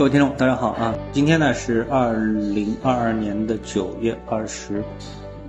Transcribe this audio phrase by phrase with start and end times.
[0.00, 0.94] 各位听众，大家好啊！
[1.12, 4.82] 今天呢是二零二二年的九月二十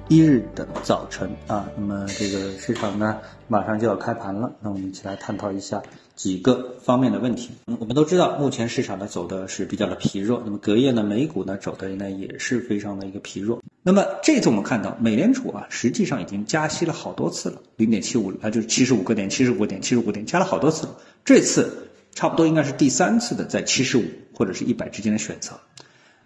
[0.09, 1.70] 一日的早晨啊。
[1.77, 3.17] 那么这个市场呢
[3.47, 5.81] 马上就要开盘了，那我们一起来探讨一下
[6.17, 7.51] 几个方面的问题。
[7.79, 13.61] 我们都知道目前市场呢走的是比较的疲弱，那么隔夜呢美股呢走的呢也是非常的一个疲弱。
[13.83, 21.88] 那么这次我们看到美联储啊实际上已经加息了好多次了，零点七五啊就是七十五个点、七十五点、七十五点加了好多次了，这次。
[22.14, 24.04] 差不多应该是第三次的在七十五
[24.34, 25.59] 或者是一百之间的选择，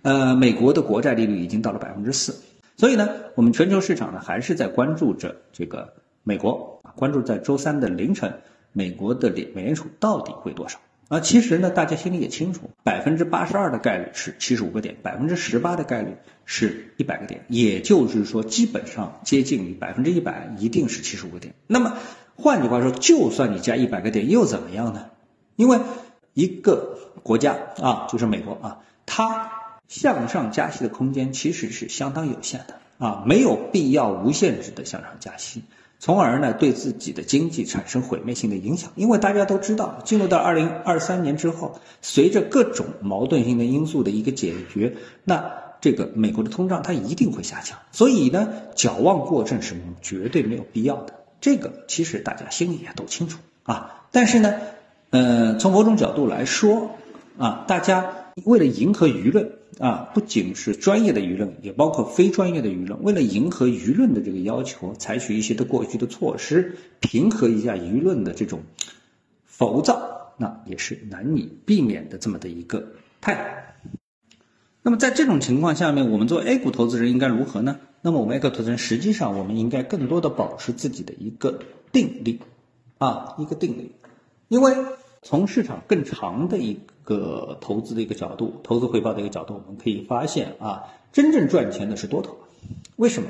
[0.01, 2.35] 呃，美国的国债利率已经到了百分之四，
[2.77, 10.79] 所以呢，我们全球市场呢还是在关注着这个美国啊，关注在周三的凌晨，美国的联美联储到底会多少？
[11.07, 21.53] 啊，其实呢，大家心里也清楚，百分之八十二的概率是七十五个点，百分之十八的概率是一百个点，也就是说，基本上接近于百分之一百，一定是七十五个点。
[21.67, 21.93] 那么
[22.35, 25.05] 换句话说，就算你加一百个点，又怎么样呢？
[25.55, 25.79] 因为
[26.33, 29.51] 一个国家啊，就是美国啊，它
[29.87, 35.63] 向上加息的空间其实是相当有限的啊，没有必要无限制的向上加息，
[35.99, 38.91] 从而呢对自己的经济产生毁灭性的影响。
[38.95, 51.13] 因为大家都知道，进入到二零二三年之后，随着各种矛盾性的因素的一个解决，那这个美国的通胀它一定会下降，所以呢，矫枉过正是绝对没有必要的。
[51.39, 54.53] 这个其实大家心里也都清楚啊，但是呢。
[55.15, 56.91] 呃，从某种角度来说，
[57.37, 59.49] 啊，大家为了迎合舆论
[59.79, 68.63] 啊，不仅是专业的舆论，也包括非专业的舆论，为了迎合舆论的这个要求，采取一些的过去的措施，平和一下舆论的这种
[69.45, 72.85] 浮躁，那也是难以避免的这么的一个
[73.21, 73.89] 态度。
[74.81, 77.79] 那么在这种情况下面，我们作为 A 股投资人应该如何呢？
[78.01, 81.61] 那么我们 A 股投资人实际上我们应该更多的保持自己的一个
[81.93, 82.41] 定力，
[82.97, 83.93] 啊，一个定力，
[84.49, 84.75] 因为。
[85.25, 92.37] 从市场更长的一个投资的一个角度，投资回报的一个角度，我们可以发现啊，真正赚钱的是多头。
[92.97, 93.29] 为什么？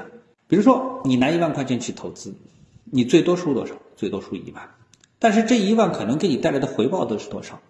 [0.49, 2.35] 比如说你拿一万块钱去投资，
[2.83, 3.75] 你最多输多少？
[3.95, 4.71] 最多输一万。
[5.19, 7.61] 但是这一万可能给你带来的回报的是多少？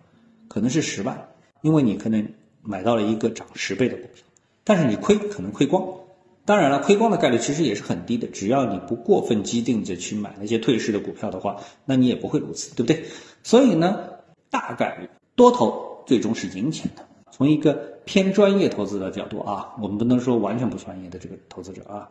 [0.47, 1.29] 可能是十万，
[1.61, 2.27] 因为你可能
[2.63, 4.23] 买到了一个涨十倍的股票，
[4.63, 5.87] 但是你亏可能亏光。
[6.45, 13.05] 当然了，亏光的概率其实也是很低的，只要你不过分激进的去买那些退市的股票的话，那你也不会如此，对不对？
[13.43, 14.14] 所以呢。
[14.49, 17.05] 大概率多头最终是赢钱的。
[17.31, 17.73] 从一个
[18.05, 22.09] 偏专业投资的角度啊，我们不能说完全不专业的这个投资者啊。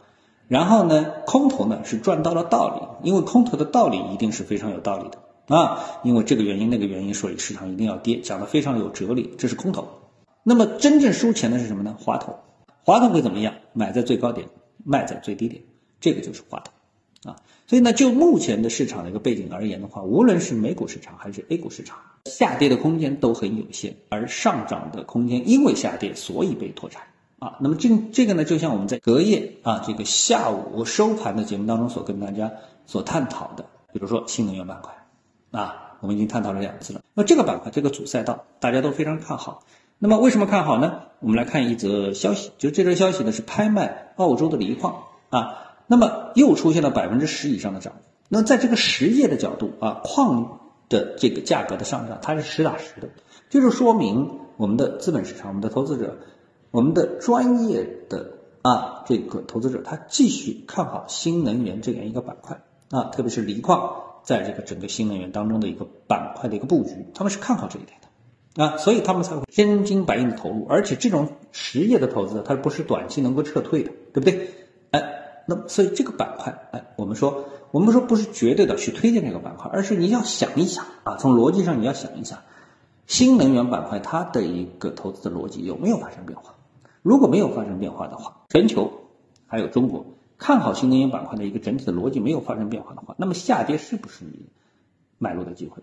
[0.49, 2.69] 然后呢，空头呢是赚到了道
[3.03, 5.81] 理，因为空头的道理一定是非常有道理的啊。
[6.03, 9.89] 因为这个原因那个原因，所以市场一定要跌，讲的非常有哲理，这是空头。
[10.43, 11.97] 那么真正输钱的是什么呢？
[11.99, 12.37] 滑头，
[12.84, 13.55] 滑头会怎么样？
[13.73, 14.47] 买在最高点，
[14.84, 15.62] 卖在最低点，
[15.99, 16.71] 这个就是滑头。
[17.25, 17.37] 啊，
[17.67, 27.03] 所以呢，就目前的市场的一个背景而言的话，无论是美股市场还是 A 股市场，下跌的空间都很有限，而上涨的空间因为下跌，所以被拖产。
[27.39, 32.51] 啊，那么这这个呢，就像我们在隔夜啊这个下午收盘的节目当中所跟大家
[32.87, 34.93] 所探讨的，比如说新能源板块，
[35.51, 37.01] 啊，我们已经探讨了两次了。
[37.15, 39.62] 那这个板块这个主赛道大家都非常看好。
[39.99, 41.03] 那么为什么看好呢？
[41.21, 45.74] 我们来看一则消息，就这则消息呢是拍卖澳洲的锂矿啊。
[45.87, 47.99] 那么又出现了百分之十以上的涨幅。
[48.28, 53.09] 那在这个实业的角度啊，矿的这个价格的上涨，它是实打实的，
[53.50, 56.19] 就是说明我们的资本市场、我们的投资者、
[56.71, 74.49] 我们的专业的啊这个投资者，他继续看好新能源这样一个板块啊，特别是锂矿在这个整个新能源当中的一个板块的一个布局，他们是看好这一点的啊，所以他们才会真金白银的投入，而且这种实业的投资，它不是短期能够撤退的，对不对？
[74.91, 75.21] 哎。
[75.47, 82.41] 那么，所以这个板块，哎，我们说，我们说不是绝对的去推荐这个板块，而是你要想一想啊，从逻辑上你要想一想，
[83.06, 86.55] 新能源板块它的一个投资的逻辑有没有发生变化？
[87.03, 88.93] 如果没有发生变化的话，全球
[89.47, 90.06] 还有中国
[90.38, 94.47] 看好新能源板块的一个整体的逻辑没有发生变化的话，那么下跌是不是你
[95.19, 95.82] 买入的机会？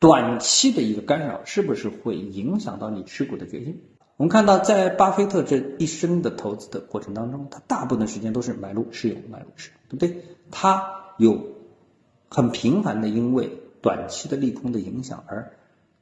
[0.00, 3.80] 短期的一个干扰是不是会影响到你持股的决心？
[4.18, 10.24] 我们看到，在巴菲特这一生的投资的过程当中，他大部分时间都是买入持有，买入持有，对不对？
[10.50, 11.54] 他有
[12.28, 15.52] 很频繁的因为短期的利空的影响而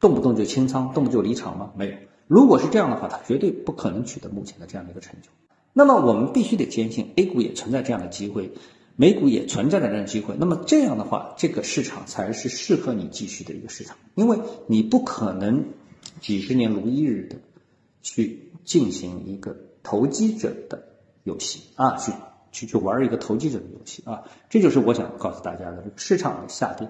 [0.00, 1.72] 动不动就清仓，动不动就离场吗？
[1.76, 1.92] 没有。
[2.26, 5.28] 如果是这样的话，他绝对不可能取得目前的这样的一个成就。
[5.74, 8.52] 那么，我们必须得坚信，A 股也存在这样的机会，
[8.96, 10.34] 美股也存在着这样的机会。
[10.38, 14.38] 那么这样的话，这个市场才是适合你继续的一个市场，因为
[14.68, 15.66] 你不可能
[16.22, 17.36] 几十年如一日的。
[18.06, 20.80] 去进行一个投机者的
[21.24, 22.12] 游戏啊，去
[22.52, 26.88] 去去玩一个投机者的游戏啊，这就是我想告诉大家的，市场的下跌，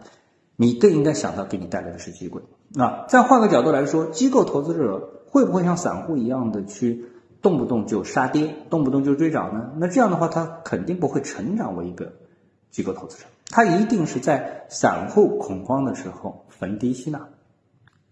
[0.57, 2.43] 你更应该想到给你带来的是机会。
[2.79, 7.07] 啊，再换个角度来说，机构投资者会不会像散户一样的去
[7.41, 9.73] 动不动就杀跌，动不动就追涨呢？
[9.79, 12.13] 那这样的话，他肯定不会成长为一个
[12.71, 17.27] 机构投资者，他一定是在散户恐慌的时候逢低吸纳，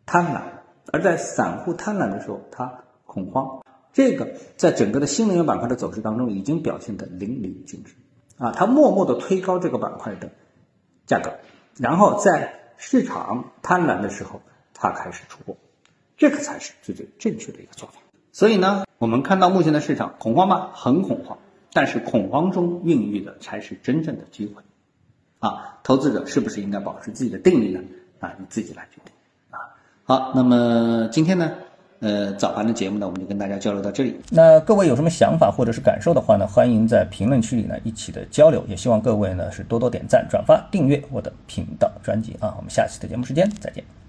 [0.07, 0.41] 贪婪；
[0.91, 2.84] 而在散户贪婪的时候，他
[3.15, 3.63] 恐慌。
[3.93, 7.95] 这个在整个的新能源板块的走势当中已经表现的淋漓尽致
[8.37, 10.33] 啊，它默默的推高这个板块的
[11.07, 11.35] 价格，
[11.79, 14.43] 然后在市场贪婪的时候，
[14.75, 15.57] 它开始出货，
[16.17, 18.01] 这个才是最最正确的一个做法。
[18.33, 20.71] 所以呢，我们看到目前的市场恐慌吗？
[20.75, 21.39] 很恐慌，
[21.73, 24.63] 但是恐慌中孕育的才是真正的机会
[25.39, 25.79] 啊！
[25.85, 27.81] 投资者是不是应该保持自己的定力呢？
[28.19, 29.15] 啊，你自己来决定
[29.51, 29.79] 啊。
[30.03, 31.53] 好，那么今天呢？
[32.05, 34.15] 呃，早盘的节目呢，我们就跟大家交流到这里。
[34.31, 38.63] 那各位有什么想法或者是感受的话呢，欢迎在评论区里呢一起的交流。
[38.69, 42.53] 也希望各位呢是多多点赞、转发、订阅我的频道专辑啊。
[42.59, 44.04] 我们下期的节目时间再见。